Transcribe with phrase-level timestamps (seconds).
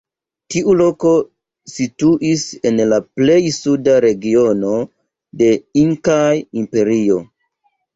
[0.53, 1.11] Tiu loko
[1.73, 4.75] situis en la plej suda regiono
[5.45, 5.55] de
[5.87, 6.29] Inkaa
[6.65, 7.25] imperio.